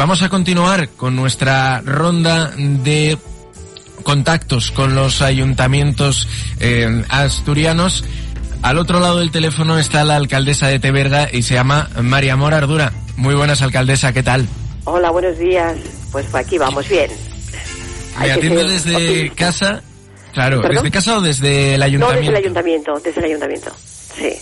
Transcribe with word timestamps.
vamos 0.00 0.22
a 0.22 0.30
continuar 0.30 0.88
con 0.88 1.14
nuestra 1.14 1.82
ronda 1.82 2.54
de 2.56 3.18
contactos 4.02 4.70
con 4.70 4.94
los 4.94 5.20
ayuntamientos 5.20 6.26
eh, 6.58 7.04
asturianos. 7.10 8.02
Al 8.62 8.78
otro 8.78 8.98
lado 8.98 9.18
del 9.18 9.30
teléfono 9.30 9.78
está 9.78 10.02
la 10.04 10.16
alcaldesa 10.16 10.68
de 10.68 10.78
Teberga 10.78 11.28
y 11.30 11.42
se 11.42 11.52
llama 11.52 11.90
María 12.00 12.34
Mora 12.34 12.56
Ardura. 12.56 12.94
Muy 13.18 13.34
buenas, 13.34 13.60
alcaldesa, 13.60 14.14
¿qué 14.14 14.22
tal? 14.22 14.48
Hola, 14.84 15.10
buenos 15.10 15.36
días. 15.36 15.76
Pues 16.10 16.34
aquí 16.34 16.56
vamos 16.56 16.88
bien. 16.88 17.10
Me 18.18 18.32
atiende 18.32 18.64
desde 18.64 19.30
casa. 19.34 19.82
Claro, 20.32 20.62
¿desde 20.62 20.90
casa 20.90 21.18
o 21.18 21.20
desde 21.20 21.74
el 21.74 21.82
ayuntamiento? 21.82 22.14
No, 22.14 22.20
desde 22.20 22.30
el 22.30 22.44
ayuntamiento, 22.44 23.00
desde 23.00 23.20
el 23.20 23.26
ayuntamiento, 23.26 23.70
sí. 24.16 24.32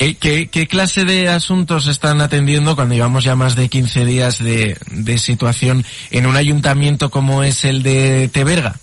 Eh, 0.00 0.16
¿Qué, 0.20 0.48
¿Qué, 0.48 0.68
clase 0.68 1.04
de 1.04 1.28
asuntos 1.28 1.88
están 1.88 2.20
atendiendo 2.20 2.76
cuando 2.76 2.94
llevamos 2.94 3.24
ya 3.24 3.34
más 3.34 3.56
de 3.56 3.68
15 3.68 4.04
días 4.04 4.38
de, 4.38 4.76
de 4.90 5.18
situación 5.18 5.84
en 6.12 6.26
un 6.26 6.36
ayuntamiento 6.36 7.10
como 7.10 7.42
es 7.42 7.64
el 7.64 7.82
de 7.82 8.28
Teberga? 8.32 8.76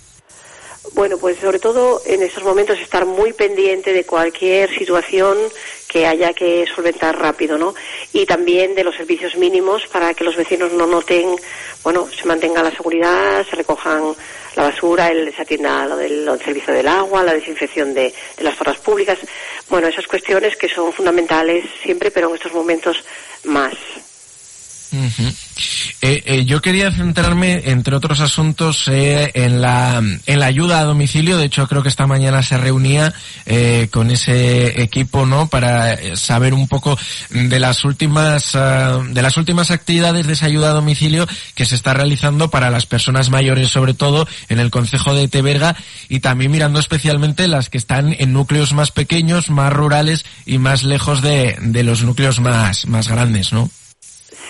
Bueno, 0.96 1.18
pues 1.18 1.38
sobre 1.38 1.58
todo 1.58 2.00
en 2.06 2.22
estos 2.22 2.42
momentos 2.42 2.78
estar 2.78 3.04
muy 3.04 3.32
pendiente 3.32 3.92
de 3.92 4.04
cualquier 4.04 4.70
situación 4.78 5.36
que 5.96 6.06
haya 6.06 6.34
que 6.34 6.66
solventar 6.66 7.18
rápido, 7.18 7.56
¿no? 7.56 7.74
Y 8.12 8.26
también 8.26 8.74
de 8.74 8.84
los 8.84 8.94
servicios 8.94 9.34
mínimos 9.34 9.86
para 9.86 10.12
que 10.12 10.24
los 10.24 10.36
vecinos 10.36 10.70
no 10.72 10.86
noten, 10.86 11.34
bueno, 11.82 12.06
se 12.14 12.26
mantenga 12.26 12.62
la 12.62 12.70
seguridad, 12.70 13.46
se 13.48 13.56
recojan 13.56 14.14
la 14.56 14.64
basura, 14.64 15.08
el, 15.08 15.34
se 15.34 15.40
atienda 15.40 15.86
lo 15.86 15.96
del, 15.96 16.28
servicio 16.44 16.74
del 16.74 16.86
agua, 16.86 17.22
la 17.22 17.32
desinfección 17.32 17.94
de, 17.94 18.12
de 18.36 18.44
las 18.44 18.58
zonas 18.58 18.76
públicas. 18.76 19.18
Bueno, 19.70 19.88
esas 19.88 20.06
cuestiones 20.06 20.54
que 20.56 20.68
son 20.68 20.92
fundamentales 20.92 21.64
siempre, 21.82 22.10
pero 22.10 22.28
en 22.28 22.34
estos 22.34 22.52
momentos 22.52 23.02
más. 23.44 23.72
Eh, 24.92 26.22
eh, 26.24 26.44
yo 26.44 26.60
quería 26.60 26.92
centrarme, 26.92 27.62
entre 27.66 27.96
otros 27.96 28.20
asuntos, 28.20 28.88
eh, 28.88 29.30
en, 29.34 29.60
la, 29.60 29.98
en 29.98 30.38
la 30.38 30.46
ayuda 30.46 30.80
a 30.80 30.84
domicilio. 30.84 31.38
De 31.38 31.46
hecho, 31.46 31.66
creo 31.66 31.82
que 31.82 31.88
esta 31.88 32.06
mañana 32.06 32.42
se 32.42 32.56
reunía 32.56 33.12
eh, 33.46 33.88
con 33.90 34.10
ese 34.10 34.82
equipo, 34.82 35.26
¿no? 35.26 35.48
Para 35.48 36.16
saber 36.16 36.54
un 36.54 36.68
poco 36.68 36.98
de 37.30 37.58
las 37.58 37.84
últimas, 37.84 38.54
uh, 38.54 39.04
de 39.08 39.22
las 39.22 39.36
últimas 39.36 39.70
actividades 39.70 40.26
de 40.26 40.34
esa 40.34 40.46
ayuda 40.46 40.70
a 40.70 40.74
domicilio 40.74 41.26
que 41.54 41.66
se 41.66 41.74
está 41.74 41.94
realizando 41.94 42.50
para 42.50 42.70
las 42.70 42.86
personas 42.86 43.30
mayores, 43.30 43.70
sobre 43.70 43.94
todo 43.94 44.28
en 44.48 44.60
el 44.60 44.70
Concejo 44.70 45.14
de 45.14 45.28
Teberga, 45.28 45.76
y 46.08 46.20
también 46.20 46.50
mirando 46.50 46.78
especialmente 46.78 47.48
las 47.48 47.70
que 47.70 47.78
están 47.78 48.14
en 48.18 48.32
núcleos 48.32 48.72
más 48.72 48.90
pequeños, 48.90 49.50
más 49.50 49.72
rurales 49.72 50.24
y 50.44 50.58
más 50.58 50.82
lejos 50.82 51.22
de, 51.22 51.56
de 51.60 51.82
los 51.82 52.02
núcleos 52.02 52.40
más, 52.40 52.86
más 52.86 53.08
grandes, 53.08 53.52
¿no? 53.52 53.70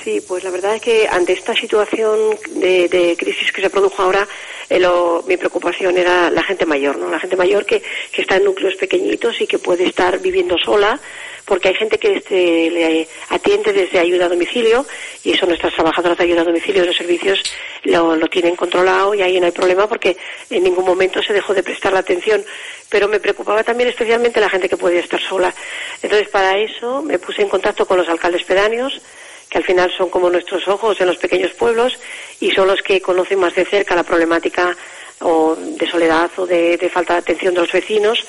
Sí, 0.07 0.21
pues 0.21 0.45
la 0.45 0.51
verdad 0.51 0.77
es 0.77 0.83
que 0.83 1.09
ante 1.11 1.33
esta 1.33 1.53
situación 1.53 2.39
de, 2.51 2.89
de 2.89 3.17
crisis 3.19 3.51
que 3.51 3.61
se 3.61 3.71
produjo 3.71 4.03
ahora, 4.03 4.25
eh, 4.71 4.79
lo, 4.79 5.25
mi 5.27 5.37
preocupación 5.37 5.99
era 5.99 6.31
la 6.31 6.45
gente 6.45 6.65
mayor, 6.65 6.97
¿no? 6.97 7.11
La 7.11 7.19
gente 7.19 7.35
mayor 7.35 7.67
que, 7.67 7.83
que 8.13 8.23
está 8.23 8.37
en 8.37 8.45
núcleos 8.45 8.77
pequeñitos 8.77 9.41
y 9.41 9.49
que 9.49 9.59
puede 9.59 9.85
estar 9.85 10.21
viviendo 10.21 10.59
sola, 10.59 11.01
porque 11.45 11.71
hay 11.71 11.75
gente 11.75 11.99
que 11.99 12.19
este, 12.19 12.71
le 12.71 13.09
atiende 13.31 13.73
desde 13.73 13.99
ayuda 13.99 14.27
a 14.27 14.29
domicilio 14.29 14.87
y 15.25 15.33
eso 15.33 15.45
nuestras 15.45 15.75
trabajadoras 15.75 16.17
de 16.19 16.23
ayuda 16.23 16.43
a 16.43 16.45
domicilio 16.45 16.83
de 16.83 16.87
los 16.87 16.97
servicios 16.97 17.43
lo, 17.83 18.15
lo 18.15 18.29
tienen 18.29 18.55
controlado 18.55 19.13
y 19.13 19.23
ahí 19.23 19.41
no 19.41 19.47
hay 19.47 19.53
problema 19.53 19.89
porque 19.89 20.17
en 20.51 20.63
ningún 20.63 20.85
momento 20.85 21.21
se 21.21 21.33
dejó 21.33 21.53
de 21.53 21.65
prestar 21.65 21.93
la 21.93 21.99
atención. 21.99 22.45
Pero 22.89 23.09
me 23.09 23.19
preocupaba 23.19 23.65
también 23.65 23.89
especialmente 23.89 24.41
la 24.41 24.51
gente 24.51 24.69
que 24.69 24.77
podía 24.77 25.01
estar 25.01 25.21
sola. 25.21 25.53
Entonces 26.01 26.29
para 26.29 26.57
eso 26.59 27.03
me 27.03 27.19
puse 27.19 27.43
en 27.43 27.49
contacto 27.49 27.87
con 27.87 27.99
los 27.99 28.09
alcaldes 28.09 28.45
pedáneos, 28.45 29.03
que 29.49 29.59
al 29.59 29.65
final 29.65 29.93
son 29.97 30.11
como 30.11 30.31
nuestros 30.31 30.67
ojos 30.69 31.01
en 31.01 31.07
los 31.07 31.19
pequeños 31.19 31.53
pueblos 31.53 31.99
y 32.41 32.51
son 32.51 32.69
los 32.69 32.83
que 32.83 33.01
conocen 33.01 33.39
más 33.39 33.55
de 33.55 33.65
cerca 33.65 33.95
la 33.95 34.03
problemática 34.03 34.77
o 35.21 35.57
de 35.57 35.87
soledad 35.87 36.31
o 36.37 36.47
de, 36.47 36.91
falta 36.93 37.15
de 37.15 37.21
atención 37.21 37.55
de 37.55 37.61
los 37.61 37.73
vecinos. 37.73 38.25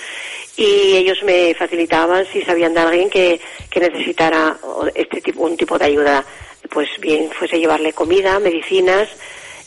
Y 0.56 0.96
ellos 0.96 1.20
me 1.24 1.54
facilitaban 1.54 2.26
si 2.32 2.42
sabían 2.42 2.74
de 2.74 2.80
alguien 2.80 3.10
que, 3.10 3.40
que 3.70 3.80
necesitara 3.80 4.58
este 4.96 5.22
tipo 5.22 5.44
un 5.44 5.58
tipo 5.58 5.78
de 5.78 5.86
ayuda. 5.86 6.26
Pues 6.70 6.90
bien 7.00 7.30
fuese 7.32 7.60
llevarle 7.60 7.94
comida 7.94 8.40
medicinas 8.40 9.08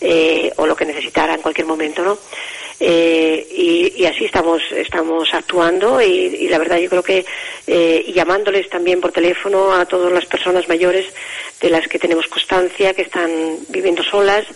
eh, 0.00 0.52
o 0.56 0.66
lo 0.66 0.76
que 0.76 0.84
necesitara 0.84 1.34
en 1.34 1.42
cualquier 1.42 1.66
momento 1.66 2.02
no 2.02 2.18
eh, 2.82 3.46
y, 3.94 4.06
así 4.06 4.24
estamos 4.24 4.62
estamos 4.72 5.28
actuando 5.34 6.00
y, 6.00 6.06
y, 6.06 6.48
la 6.48 6.56
verdad 6.56 6.78
yo 6.78 6.88
creo 6.88 7.02
que 7.02 7.26
eh, 7.66 8.10
llamándoles 8.14 8.70
también 8.70 9.02
por 9.02 9.12
teléfono 9.12 9.74
a 9.74 9.84
todas 9.84 10.10
las 10.10 10.24
personas 10.24 10.66
mayores 10.66 11.04
de 11.60 11.68
las 11.68 11.86
que 11.86 11.98
tenemos 11.98 12.26
constancia 12.28 12.94
que 12.94 13.02
están 13.02 13.30
viviendo 13.68 14.02
solas 14.02 14.46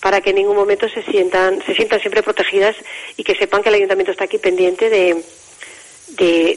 para 0.00 0.20
que 0.20 0.30
en 0.30 0.36
ningún 0.36 0.56
momento 0.56 0.88
se 0.88 1.04
sientan 1.04 1.62
se 1.64 1.74
sientan 1.76 2.00
siempre 2.00 2.24
protegidas 2.24 2.74
y 3.16 3.22
que 3.22 3.36
sepan 3.36 3.62
que 3.62 3.68
el 3.68 3.76
ayuntamiento 3.76 4.10
está 4.10 4.24
aquí 4.24 4.38
pendiente 4.38 4.90
de, 4.90 5.22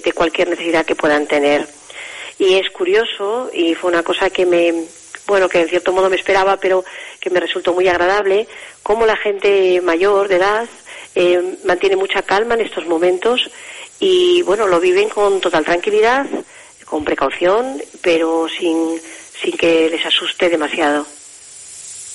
de 0.03 0.13
cualquier 0.13 0.49
necesidad 0.49 0.87
que 0.87 0.95
puedan 0.95 1.27
tener. 1.27 1.67
Y 2.39 2.55
es 2.55 2.71
curioso 2.71 3.51
y 3.53 3.75
fue 3.75 3.91
una 3.91 4.01
cosa 4.01 4.31
que 4.31 4.47
me 4.47 4.73
bueno, 5.31 5.47
que 5.47 5.61
en 5.61 5.69
cierto 5.69 5.93
modo 5.93 6.09
me 6.09 6.17
esperaba, 6.17 6.57
pero 6.57 6.83
que 7.21 7.29
me 7.29 7.39
resultó 7.39 7.73
muy 7.73 7.87
agradable, 7.87 8.49
cómo 8.83 9.05
la 9.05 9.15
gente 9.15 9.79
mayor 9.79 10.27
de 10.27 10.35
edad 10.35 10.67
eh, 11.15 11.57
mantiene 11.63 11.95
mucha 11.95 12.21
calma 12.21 12.55
en 12.55 12.61
estos 12.61 12.85
momentos 12.85 13.49
y 13.97 14.41
bueno, 14.41 14.67
lo 14.67 14.81
viven 14.81 15.07
con 15.07 15.39
total 15.39 15.63
tranquilidad, 15.63 16.25
con 16.83 17.05
precaución, 17.05 17.81
pero 18.01 18.47
sin, 18.49 18.99
sin 19.41 19.55
que 19.55 19.89
les 19.89 20.05
asuste 20.05 20.49
demasiado. 20.49 21.07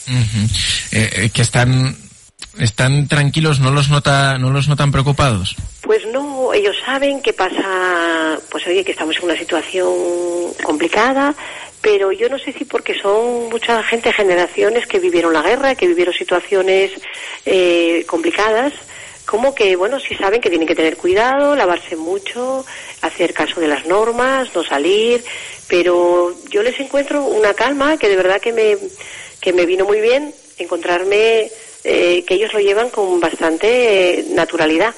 Uh 0.08 0.12
-huh. 0.12 0.48
eh, 0.92 1.30
que 1.32 1.40
están 1.40 1.96
están 2.58 3.08
tranquilos, 3.08 3.60
no 3.60 3.70
los 3.70 3.88
nota, 3.88 4.36
no 4.38 4.50
los 4.50 4.68
notan 4.68 4.92
preocupados. 4.92 5.56
Pues 5.80 6.02
no, 6.12 6.45
ellos 6.56 6.76
saben 6.84 7.20
que 7.20 7.34
pasa, 7.34 8.40
pues 8.50 8.66
oye, 8.66 8.82
que 8.82 8.92
estamos 8.92 9.16
en 9.18 9.24
una 9.24 9.36
situación 9.36 9.92
complicada, 10.62 11.34
pero 11.82 12.12
yo 12.12 12.30
no 12.30 12.38
sé 12.38 12.52
si 12.54 12.64
porque 12.64 12.98
son 12.98 13.50
mucha 13.50 13.82
gente, 13.82 14.10
generaciones 14.10 14.86
que 14.86 14.98
vivieron 14.98 15.34
la 15.34 15.42
guerra, 15.42 15.74
que 15.74 15.86
vivieron 15.86 16.14
situaciones 16.14 16.92
eh, 17.44 18.04
complicadas, 18.06 18.72
como 19.26 19.54
que, 19.54 19.76
bueno, 19.76 20.00
sí 20.00 20.14
saben 20.14 20.40
que 20.40 20.48
tienen 20.48 20.66
que 20.66 20.74
tener 20.74 20.96
cuidado, 20.96 21.54
lavarse 21.54 21.94
mucho, 21.94 22.64
hacer 23.02 23.34
caso 23.34 23.60
de 23.60 23.68
las 23.68 23.84
normas, 23.84 24.48
no 24.54 24.64
salir, 24.64 25.22
pero 25.68 26.34
yo 26.48 26.62
les 26.62 26.80
encuentro 26.80 27.22
una 27.22 27.52
calma 27.52 27.98
que 27.98 28.08
de 28.08 28.16
verdad 28.16 28.40
que 28.40 28.54
me, 28.54 28.78
que 29.40 29.52
me 29.52 29.66
vino 29.66 29.84
muy 29.84 30.00
bien 30.00 30.32
encontrarme 30.56 31.50
eh, 31.84 32.24
que 32.26 32.34
ellos 32.34 32.54
lo 32.54 32.60
llevan 32.60 32.88
con 32.88 33.20
bastante 33.20 34.20
eh, 34.20 34.24
naturalidad. 34.30 34.94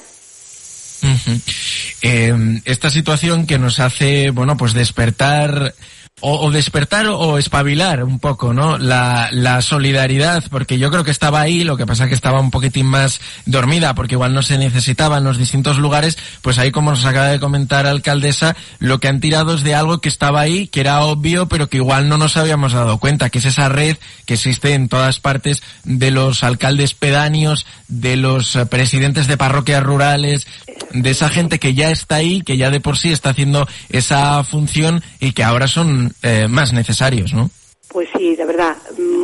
Eh, 2.01 2.61
esta 2.65 2.89
situación 2.89 3.45
que 3.45 3.59
nos 3.59 3.79
hace, 3.79 4.29
bueno, 4.31 4.55
pues 4.57 4.73
despertar 4.73 5.73
o, 6.21 6.45
o, 6.45 6.51
despertar 6.51 7.07
o 7.07 7.37
espabilar 7.37 8.03
un 8.03 8.19
poco, 8.19 8.53
¿no? 8.53 8.77
La, 8.77 9.29
la, 9.31 9.61
solidaridad, 9.61 10.43
porque 10.49 10.77
yo 10.77 10.89
creo 10.91 11.03
que 11.03 11.11
estaba 11.11 11.41
ahí, 11.41 11.63
lo 11.63 11.77
que 11.77 11.85
pasa 11.85 12.07
que 12.07 12.15
estaba 12.15 12.39
un 12.39 12.51
poquitín 12.51 12.85
más 12.85 13.21
dormida, 13.45 13.93
porque 13.95 14.15
igual 14.15 14.33
no 14.33 14.41
se 14.41 14.57
necesitaba 14.57 15.17
en 15.17 15.23
los 15.23 15.37
distintos 15.37 15.77
lugares, 15.77 16.17
pues 16.41 16.57
ahí 16.57 16.71
como 16.71 16.91
nos 16.91 17.05
acaba 17.05 17.27
de 17.27 17.39
comentar 17.39 17.87
alcaldesa, 17.87 18.55
lo 18.79 18.99
que 18.99 19.07
han 19.07 19.19
tirado 19.19 19.55
es 19.55 19.63
de 19.63 19.75
algo 19.75 20.01
que 20.01 20.09
estaba 20.09 20.41
ahí, 20.41 20.67
que 20.67 20.81
era 20.81 21.01
obvio, 21.01 21.47
pero 21.47 21.67
que 21.67 21.77
igual 21.77 22.09
no 22.09 22.17
nos 22.17 22.37
habíamos 22.37 22.73
dado 22.73 22.97
cuenta, 22.97 23.29
que 23.29 23.39
es 23.39 23.45
esa 23.45 23.69
red 23.69 23.97
que 24.25 24.35
existe 24.35 24.73
en 24.73 24.89
todas 24.89 25.19
partes 25.19 25.63
de 25.83 26.11
los 26.11 26.43
alcaldes 26.43 26.93
pedáneos, 26.93 27.65
de 27.87 28.15
los 28.15 28.57
presidentes 28.69 29.27
de 29.27 29.37
parroquias 29.37 29.83
rurales, 29.83 30.47
de 30.91 31.09
esa 31.09 31.29
gente 31.29 31.59
que 31.59 31.73
ya 31.73 31.91
está 31.91 32.15
ahí, 32.15 32.41
que 32.41 32.57
ya 32.57 32.69
de 32.69 32.79
por 32.79 32.97
sí 32.97 33.11
está 33.11 33.31
haciendo 33.31 33.67
esa 33.89 34.43
función 34.43 35.03
y 35.19 35.33
que 35.33 35.43
ahora 35.43 35.67
son 35.67 36.08
eh, 36.21 36.47
más 36.47 36.73
necesarios, 36.73 37.33
¿no? 37.33 37.49
Pues 37.89 38.07
sí, 38.15 38.35
de 38.35 38.45
verdad. 38.45 38.77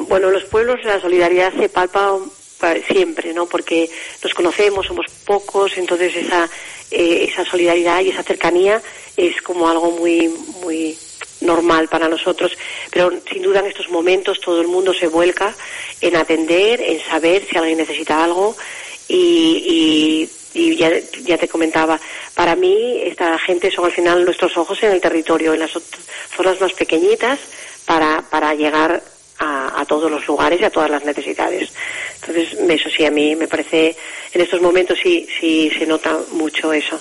Bueno, 0.07 0.31
los 0.31 0.43
pueblos 0.45 0.83
la 0.83 0.99
solidaridad 0.99 1.53
se 1.53 1.69
palpa 1.69 2.17
siempre, 2.87 3.33
¿no? 3.33 3.45
Porque 3.45 3.89
nos 4.23 4.33
conocemos, 4.33 4.87
somos 4.87 5.05
pocos, 5.25 5.77
entonces 5.77 6.15
esa 6.15 6.49
eh, 6.91 7.27
esa 7.29 7.45
solidaridad 7.45 8.01
y 8.01 8.09
esa 8.09 8.23
cercanía 8.23 8.81
es 9.17 9.41
como 9.41 9.69
algo 9.69 9.91
muy 9.91 10.29
muy 10.61 10.97
normal 11.41 11.87
para 11.89 12.07
nosotros, 12.07 12.57
pero 12.91 13.11
sin 13.31 13.43
duda 13.43 13.59
en 13.59 13.67
estos 13.67 13.89
momentos 13.89 14.39
todo 14.39 14.61
el 14.61 14.67
mundo 14.67 14.93
se 14.93 15.07
vuelca 15.07 15.53
en 16.01 16.15
atender, 16.15 16.81
en 16.81 16.99
saber 17.01 17.45
si 17.47 17.57
alguien 17.57 17.77
necesita 17.77 18.23
algo 18.23 18.55
y 19.07 19.63
y 19.67 19.94
ya, 20.89 21.21
ya, 21.25 21.37
te 21.37 21.47
comentaba, 21.47 21.99
para 22.33 22.55
mí 22.55 23.01
esta 23.03 23.37
gente 23.39 23.71
son 23.71 23.85
al 23.85 23.91
final 23.91 24.25
nuestros 24.25 24.55
ojos 24.57 24.81
en 24.83 24.91
el 24.91 25.01
territorio, 25.01 25.53
en 25.53 25.59
las 25.59 25.71
zonas 26.35 26.59
más 26.61 26.73
pequeñitas, 26.73 27.39
para, 27.85 28.53
llegar 28.55 29.01
a, 29.39 29.81
a, 29.81 29.85
todos 29.85 30.09
los 30.09 30.25
lugares 30.27 30.59
y 30.61 30.65
a 30.65 30.69
todas 30.69 30.89
las 30.89 31.05
necesidades. 31.05 31.71
Entonces, 32.21 32.57
eso 32.69 32.89
sí, 32.95 33.05
a 33.05 33.11
mí 33.11 33.35
me 33.35 33.47
parece, 33.47 33.95
en 34.33 34.41
estos 34.41 34.61
momentos 34.61 34.97
sí, 35.01 35.27
sí 35.39 35.71
se 35.77 35.85
nota 35.85 36.17
mucho 36.31 36.73
eso. 36.73 36.99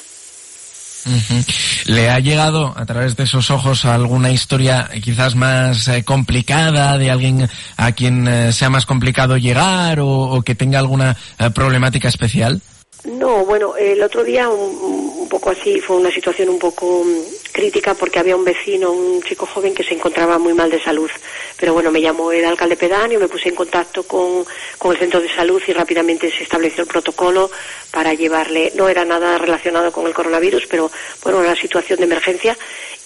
¿Le 1.87 2.09
ha 2.11 2.19
llegado 2.19 2.73
a 2.77 2.87
través 2.87 3.17
de 3.17 3.25
esos 3.25 3.51
ojos 3.51 3.85
alguna 3.85 4.31
historia 4.31 4.89
quizás 5.03 5.35
más 5.35 5.87
eh, 5.89 6.03
complicada 6.03 6.97
de 6.97 7.11
alguien 7.11 7.49
a 7.77 7.93
quien 7.93 8.27
eh, 8.27 8.53
sea 8.53 8.71
más 8.71 8.87
complicado 8.87 9.37
llegar 9.37 9.99
o, 10.01 10.43
que 10.43 10.55
tenga 10.55 10.79
alguna 10.79 11.17
eh, 11.39 11.51
problemática 11.51 12.09
especial? 12.09 12.63
No, 13.05 13.45
bueno, 13.45 13.77
el 13.77 14.03
otro 14.03 14.25
día 14.25 14.49
un, 14.49 15.29
poco 15.29 15.51
así 15.51 15.79
fue 15.81 15.97
una 15.97 16.11
situación 16.11 16.49
un 16.49 16.59
poco 16.59 17.05
mm, 17.05 17.53
crítica 17.53 17.93
porque 17.93 18.19
había 18.19 18.35
un 18.35 18.45
vecino, 18.45 18.93
un 18.93 19.23
chico 19.23 19.45
joven 19.45 19.75
que 19.75 19.85
se 19.85 19.93
encontraba 19.93 20.39
muy 20.39 20.55
mal 20.55 20.71
de 20.71 20.83
salud. 20.83 21.11
Pero 21.59 21.75
bueno, 21.75 21.91
me 21.91 22.01
llamó 22.01 22.33
el 22.33 22.45
alcalde 22.47 22.77
pedáneo, 22.77 23.21
me 23.21 23.29
puse 23.29 23.51
en 23.51 23.55
contacto 23.55 24.05
con, 24.05 24.47
con 24.79 24.93
el 24.93 24.99
centro 24.99 25.21
de 25.21 25.29
salud 25.29 25.63
y 25.67 25.73
rápidamente 25.75 26.31
se 26.31 26.45
estableció 26.45 26.83
el 26.83 26.89
protocolo 26.89 27.51
para 27.91 28.15
llevarle, 28.15 28.73
no 28.75 28.89
era 28.89 29.05
nada 29.05 29.37
relacionado 29.37 29.93
con 29.93 30.07
el 30.07 30.15
coronavirus, 30.15 30.67
pero 30.67 30.91
bueno, 31.23 31.41
una 31.41 31.55
situación 31.57 31.99
de 31.99 32.07
emergencia 32.07 32.57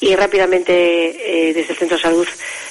y 0.01 0.15
rápidamente 0.15 1.49
eh, 1.49 1.53
desde 1.53 1.73
el 1.73 1.79
centro 1.79 1.97
de 1.97 2.03
salud 2.03 2.29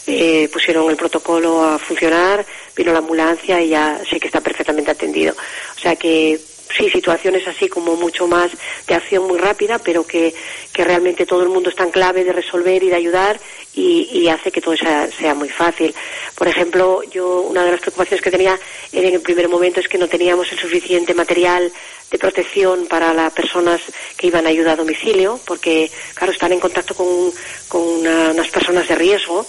eh, 0.07 0.47
pusieron 0.51 0.89
el 0.89 0.95
protocolo 0.95 1.61
a 1.61 1.77
funcionar, 1.77 2.45
vino 2.73 2.93
la 2.93 2.99
ambulancia 2.99 3.61
y 3.61 3.69
ya 3.69 4.01
sé 4.09 4.17
que 4.17 4.27
está 4.27 4.39
perfectamente 4.39 4.91
atendido. 4.91 5.35
O 5.75 5.79
sea 5.79 5.95
que 5.97 6.39
sí, 6.75 6.89
situaciones 6.89 7.47
así 7.47 7.67
como 7.69 7.95
mucho 7.95 8.27
más 8.27 8.51
de 8.87 8.95
acción 8.95 9.27
muy 9.27 9.37
rápida, 9.37 9.79
pero 9.79 10.05
que, 10.05 10.33
que 10.73 10.83
realmente 10.83 11.25
todo 11.25 11.43
el 11.43 11.49
mundo 11.49 11.69
está 11.69 11.83
en 11.83 11.91
clave 11.91 12.23
de 12.23 12.33
resolver 12.33 12.83
y 12.83 12.89
de 12.89 12.95
ayudar 12.95 13.39
y, 13.73 14.27
hace 14.27 14.51
que 14.51 14.59
todo 14.59 14.75
sea, 14.75 15.07
sea, 15.11 15.35
muy 15.35 15.49
fácil. 15.49 15.93
Por 16.35 16.47
ejemplo, 16.47 17.03
yo 17.03 17.41
una 17.41 17.63
de 17.63 17.71
las 17.71 17.79
preocupaciones 17.79 18.23
que 18.23 18.31
tenía 18.31 18.59
en 18.91 19.13
el 19.13 19.21
primer 19.21 19.47
momento 19.47 19.79
es 19.79 19.87
que 19.87 19.99
no 19.99 20.07
teníamos 20.07 20.51
el 20.51 20.57
suficiente 20.57 21.13
material 21.13 21.71
de 22.09 22.17
protección 22.17 22.87
para 22.87 23.13
las 23.13 23.31
personas 23.33 23.79
que 24.17 24.27
iban 24.27 24.45
a 24.45 24.49
ayuda 24.49 24.71
a 24.71 24.75
domicilio, 24.75 25.39
porque, 25.45 25.91
claro, 26.15 26.33
están 26.33 26.53
en 26.53 26.59
contacto 26.59 26.95
con, 26.95 27.31
con 27.67 27.83
unas 27.83 28.47
personas 28.49 28.87
de 28.87 28.95
riesgo 28.95 29.45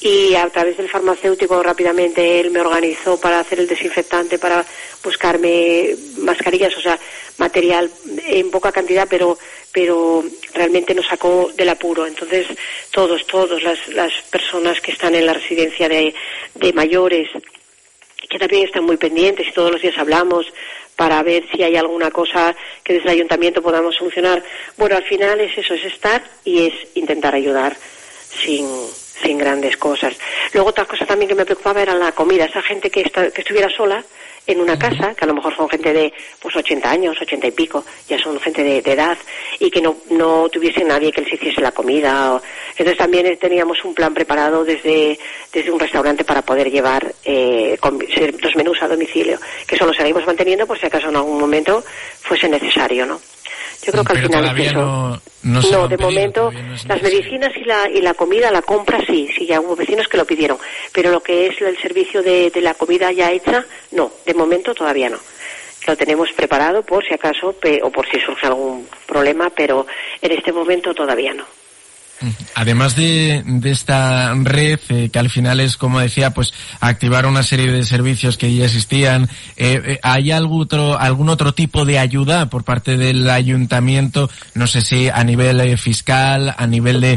y 0.00 0.34
a 0.34 0.48
través 0.50 0.76
del 0.76 0.88
farmacéutico 0.88 1.62
rápidamente 1.62 2.40
él 2.40 2.50
me 2.50 2.60
organizó 2.60 3.18
para 3.18 3.40
hacer 3.40 3.60
el 3.60 3.66
desinfectante, 3.66 4.38
para 4.38 4.64
buscarme 5.02 5.96
mascarillas, 6.18 6.76
o 6.76 6.80
sea, 6.80 6.98
material 7.38 7.90
en 8.26 8.50
poca 8.50 8.72
cantidad, 8.72 9.06
pero 9.08 9.38
pero 9.72 10.24
realmente 10.54 10.94
nos 10.94 11.06
sacó 11.06 11.50
del 11.54 11.68
apuro. 11.68 12.06
Entonces, 12.06 12.46
todos, 12.90 13.26
todos 13.26 13.62
las, 13.62 13.76
las 13.88 14.10
personas 14.30 14.80
que 14.80 14.92
están 14.92 15.14
en 15.14 15.26
la 15.26 15.34
residencia 15.34 15.86
de, 15.86 16.14
de 16.54 16.72
mayores, 16.72 17.28
que 18.30 18.38
también 18.38 18.64
están 18.64 18.84
muy 18.84 18.96
pendientes 18.96 19.46
y 19.46 19.52
todos 19.52 19.72
los 19.72 19.82
días 19.82 19.98
hablamos 19.98 20.46
para 20.96 21.22
ver 21.22 21.44
si 21.52 21.62
hay 21.62 21.76
alguna 21.76 22.10
cosa 22.10 22.56
que 22.82 22.94
desde 22.94 23.08
el 23.08 23.16
ayuntamiento 23.16 23.60
podamos 23.60 23.94
solucionar. 23.94 24.42
Bueno, 24.78 24.96
al 24.96 25.04
final 25.04 25.40
es 25.40 25.58
eso, 25.58 25.74
es 25.74 25.84
estar 25.84 26.24
y 26.42 26.68
es 26.68 26.74
intentar 26.94 27.34
ayudar 27.34 27.76
sin, 28.42 28.66
sin 29.22 29.38
grandes 29.38 29.76
cosas. 29.76 30.16
Luego 30.52 30.70
otra 30.70 30.84
cosa 30.84 31.06
también 31.06 31.28
que 31.28 31.34
me 31.34 31.44
preocupaba 31.44 31.82
era 31.82 31.94
la 31.94 32.12
comida. 32.12 32.44
Esa 32.44 32.62
gente 32.62 32.90
que, 32.90 33.04
que 33.04 33.40
estuviera 33.40 33.68
sola 33.68 34.04
en 34.46 34.60
una 34.60 34.78
casa, 34.78 35.14
que 35.14 35.24
a 35.24 35.28
lo 35.28 35.34
mejor 35.34 35.54
son 35.56 35.68
gente 35.68 35.92
de 35.92 36.12
pues 36.40 36.54
80 36.54 36.88
años, 36.88 37.20
80 37.20 37.48
y 37.48 37.50
pico, 37.50 37.84
ya 38.08 38.18
son 38.18 38.38
gente 38.40 38.62
de, 38.62 38.78
edad, 38.78 39.18
y 39.58 39.70
que 39.70 39.80
no, 39.80 39.96
no 40.10 40.48
tuviese 40.48 40.84
nadie 40.84 41.12
que 41.12 41.22
les 41.22 41.32
hiciese 41.32 41.60
la 41.60 41.72
comida. 41.72 42.40
Entonces 42.70 42.96
también 42.96 43.36
teníamos 43.38 43.84
un 43.84 43.94
plan 43.94 44.12
preparado 44.14 44.64
desde, 44.64 45.18
desde 45.52 45.70
un 45.70 45.80
restaurante 45.80 46.24
para 46.24 46.42
poder 46.42 46.70
llevar 46.70 47.14
eh, 47.24 47.78
los 48.42 48.56
menús 48.56 48.82
a 48.82 48.88
domicilio, 48.88 49.38
que 49.66 49.76
eso 49.76 49.86
lo 49.86 49.94
seguimos 49.94 50.26
manteniendo 50.26 50.66
por 50.66 50.78
si 50.78 50.86
acaso 50.86 51.08
en 51.08 51.16
algún 51.16 51.40
momento 51.40 51.82
fuese 52.20 52.48
necesario, 52.48 53.06
¿no? 53.06 53.20
Yo 53.82 53.92
creo 53.92 54.04
que 54.04 54.12
al 54.12 54.22
final 54.22 54.58
es 54.58 54.66
eso. 54.68 55.20
No, 55.42 55.86
de 55.86 55.98
momento 55.98 56.50
las 56.88 57.02
medicinas 57.02 57.52
y 57.56 57.64
la, 57.64 57.88
y 57.88 58.00
la 58.00 58.14
comida, 58.14 58.50
la 58.50 58.62
compra 58.62 58.98
sí, 59.06 59.28
sí, 59.36 59.46
ya 59.46 59.60
hubo 59.60 59.76
vecinos 59.76 60.08
que 60.08 60.16
lo 60.16 60.24
pidieron, 60.24 60.58
pero 60.92 61.12
lo 61.12 61.20
que 61.20 61.46
es 61.46 61.60
el 61.60 61.78
servicio 61.78 62.22
de, 62.22 62.50
de 62.50 62.60
la 62.62 62.74
comida 62.74 63.12
ya 63.12 63.30
hecha, 63.30 63.64
no, 63.92 64.10
de 64.24 64.34
momento 64.34 64.74
todavía 64.74 65.08
no. 65.08 65.18
Lo 65.86 65.96
tenemos 65.96 66.32
preparado 66.32 66.82
por 66.82 67.04
si 67.04 67.14
acaso 67.14 67.54
o 67.82 67.90
por 67.90 68.06
si 68.08 68.18
surge 68.20 68.46
algún 68.46 68.88
problema, 69.06 69.50
pero 69.50 69.86
en 70.20 70.32
este 70.32 70.52
momento 70.52 70.94
todavía 70.94 71.32
no. 71.32 71.44
Además 72.54 72.96
de, 72.96 73.44
esta 73.64 74.34
red, 74.34 74.80
eh, 74.88 75.10
que 75.10 75.18
al 75.18 75.28
final 75.28 75.60
es, 75.60 75.76
como 75.76 76.00
decía, 76.00 76.30
pues 76.30 76.54
activar 76.80 77.26
una 77.26 77.42
serie 77.42 77.70
de 77.70 77.84
servicios 77.84 78.38
que 78.38 78.54
ya 78.54 78.64
existían, 78.64 79.24
eh, 79.56 79.82
eh, 79.84 79.98
¿hay 80.02 80.30
algún 80.30 80.62
otro, 80.62 80.98
algún 80.98 81.28
otro 81.28 81.52
tipo 81.52 81.84
de 81.84 81.98
ayuda 81.98 82.48
por 82.48 82.64
parte 82.64 82.96
del 82.96 83.28
ayuntamiento? 83.28 84.30
No 84.54 84.66
sé 84.66 84.80
si 84.80 85.10
a 85.10 85.22
nivel 85.24 85.76
fiscal, 85.76 86.54
a 86.56 86.66
nivel 86.66 87.02
de 87.02 87.16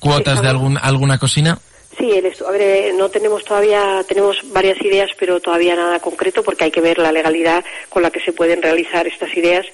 cuotas 0.00 0.40
de 0.40 0.48
algún, 0.48 0.78
alguna 0.80 1.18
cocina. 1.18 1.58
Sí, 1.98 2.12
el 2.12 2.26
a 2.46 2.50
ver, 2.50 2.94
no 2.94 3.08
tenemos 3.08 3.44
todavía, 3.44 4.04
tenemos 4.06 4.38
varias 4.52 4.80
ideas, 4.82 5.10
pero 5.18 5.40
todavía 5.40 5.76
nada 5.76 6.00
concreto 6.00 6.42
porque 6.42 6.64
hay 6.64 6.70
que 6.70 6.82
ver 6.82 6.98
la 6.98 7.12
legalidad 7.12 7.64
con 7.88 8.02
la 8.02 8.10
que 8.10 8.20
se 8.20 8.32
pueden 8.32 8.60
realizar 8.60 9.06
estas 9.06 9.34
ideas 9.36 9.66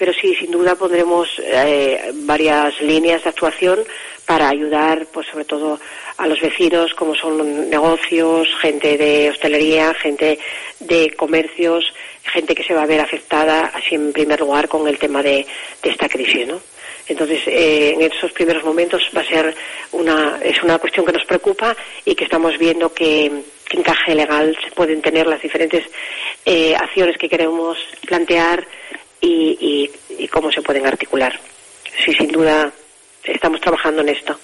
pero 0.00 0.14
sí, 0.14 0.34
sin 0.34 0.50
duda 0.50 0.76
pondremos 0.76 1.28
eh, 1.44 2.10
varias 2.14 2.80
líneas 2.80 3.22
de 3.22 3.28
actuación 3.28 3.80
para 4.24 4.48
ayudar, 4.48 5.06
pues 5.12 5.26
sobre 5.26 5.44
todo 5.44 5.78
a 6.16 6.26
los 6.26 6.40
vecinos, 6.40 6.94
como 6.94 7.14
son 7.14 7.68
negocios, 7.68 8.48
gente 8.62 8.96
de 8.96 9.28
hostelería, 9.28 9.92
gente 9.92 10.38
de 10.78 11.14
comercios, 11.18 11.92
gente 12.22 12.54
que 12.54 12.64
se 12.64 12.72
va 12.72 12.84
a 12.84 12.86
ver 12.86 13.00
afectada, 13.00 13.72
así 13.74 13.94
en 13.94 14.10
primer 14.14 14.40
lugar, 14.40 14.68
con 14.68 14.88
el 14.88 14.98
tema 14.98 15.22
de, 15.22 15.46
esta 15.82 16.08
crisis, 16.08 16.46
¿no? 16.48 16.62
Entonces, 17.06 17.42
eh, 17.46 17.94
en 17.94 18.02
esos 18.02 18.32
primeros 18.32 18.64
momentos 18.64 19.02
va 19.16 19.20
a 19.20 19.24
ser 19.24 19.54
una, 19.92 20.38
es 20.42 20.62
una 20.62 20.78
cuestión 20.78 21.04
que 21.06 21.12
nos 21.12 21.24
preocupa 21.24 21.76
y 22.04 22.14
que 22.14 22.24
estamos 22.24 22.58
viendo 22.58 22.92
que, 22.92 23.30
encaje 23.72 24.16
legal 24.16 24.58
se 24.64 24.72
pueden 24.72 25.00
tener 25.00 25.28
las 25.28 25.40
diferentes 25.40 25.84
eh, 26.44 26.74
acciones 26.74 27.16
que 27.16 27.28
queremos 27.28 27.78
plantear 28.04 28.66
y, 29.20 29.88
y, 30.18 30.26
cómo 30.26 30.50
se 30.50 30.60
pueden 30.60 30.86
articular. 30.86 31.38
Sí, 32.04 32.12
sin 32.12 32.32
duda 32.32 32.72
estamos 33.22 33.60
trabajando 33.60 34.02
en 34.02 34.08
esto. 34.08 34.36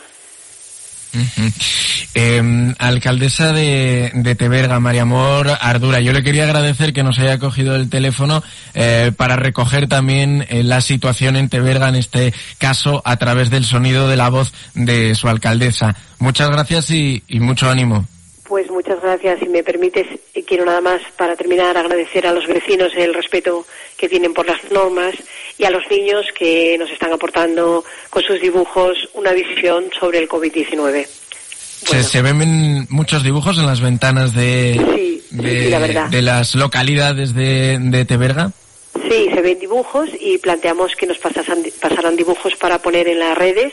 Em, 2.15 2.75
alcaldesa 2.79 3.53
de, 3.53 4.11
de, 4.15 4.35
Teberga, 4.35 4.81
María 4.81 5.03
Amor 5.03 5.51
Ardura, 5.61 6.01
yo 6.01 6.13
le 6.13 6.23
quería 6.23 6.45
agradecer 6.45 6.93
que 6.93 7.03
nos 7.03 7.19
haya 7.19 7.39
cogido 7.39 7.77
el 7.77 7.91
teléfono 7.91 8.43
eh, 8.75 9.13
para 9.17 9.37
recoger 9.37 9.87
también 9.87 10.47
eh, 10.49 10.63
la 10.63 10.81
situación 10.81 11.37
en 11.37 11.49
Teberga, 11.49 11.89
en 11.89 11.97
este 11.97 12.33
caso, 12.59 13.03
a 13.05 13.17
través 13.17 13.51
del 13.51 13.65
sonido 13.65 14.09
de 14.09 14.17
la 14.17 14.31
voz 14.31 14.53
de 14.75 15.15
su 15.15 15.29
alcaldesa. 15.29 15.95
Muchas 16.19 16.51
gracias 16.51 16.91
y 16.91 17.23
mucho 17.29 17.71
ánimo. 17.71 18.07
Pues 18.49 18.71
muchas 18.71 19.01
gracias. 19.03 19.41
Si 19.41 19.49
me 19.49 19.65
permites, 19.65 20.07
quiero 20.47 20.65
nada 20.65 20.81
más 20.81 21.01
para 21.17 21.35
terminar 21.35 21.77
agradecer 21.77 22.27
a 22.27 22.33
los 22.33 22.47
vecinos 22.47 22.93
el 22.97 23.13
respeto 23.13 23.67
que 23.97 24.09
tienen 24.09 24.35
por 24.35 24.47
las 24.47 24.71
normas 24.71 25.15
y 25.59 25.65
a 25.65 25.71
los 25.71 25.83
niños 25.91 26.27
que 26.37 26.77
nos 26.79 26.91
están 26.91 27.13
aportando 27.13 27.85
con 28.09 28.23
sus 28.23 28.41
dibujos 28.41 29.09
una 29.15 29.33
visión 29.33 29.87
sobre 29.99 30.19
el 30.19 30.29
COVID-19. 30.29 31.07
Se, 31.07 32.23
ven 32.23 32.87
muchos 32.89 33.23
dibujos 33.23 33.59
en 33.59 33.67
las 33.67 33.81
ventanas 33.81 34.33
de, 34.35 35.21
de, 35.31 36.23
las 36.23 36.55
localidades 36.55 37.35
de, 37.35 37.79
de 37.81 38.05
Teberga. 38.05 38.53
Sí, 38.95 39.29
se 39.33 39.41
ven 39.41 39.59
dibujos 39.59 40.09
y 40.19 40.39
planteamos 40.39 40.97
que 40.97 41.07
nos 41.07 41.19
pasaran, 41.19 41.63
pasaran 41.81 42.17
dibujos 42.17 42.57
para 42.57 42.79
poner 42.79 43.09
en 43.09 43.19
las 43.19 43.37
redes 43.37 43.73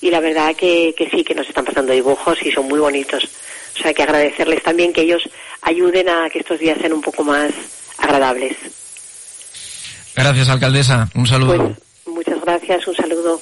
y 0.00 0.10
la 0.10 0.20
verdad 0.20 0.56
que, 0.56 0.94
que 0.96 1.10
sí, 1.10 1.22
que 1.24 1.34
nos 1.34 1.48
están 1.48 1.64
pasando 1.64 1.92
dibujos 1.92 2.38
y 2.42 2.50
son 2.50 2.66
muy 2.66 2.80
bonitos. 2.80 3.28
Sea, 3.82 3.94
que 3.94 4.02
agradecerles 4.02 4.62
también 4.62 4.92
que 4.92 5.02
ellos 5.02 5.28
ayuden 5.62 6.08
a 6.08 6.30
que 6.30 6.38
estos 6.38 6.58
días 6.58 6.78
sean 6.80 6.92
un 6.92 7.00
poco 7.00 7.24
más 7.24 7.50
agradables. 7.98 8.56
Gracias, 10.14 10.48
alcaldesa. 10.48 11.08
Un 11.14 11.26
saludo. 11.26 11.56
Pues, 11.56 12.14
muchas 12.14 12.40
gracias. 12.40 12.86
Un 12.86 12.94
saludo. 12.94 13.40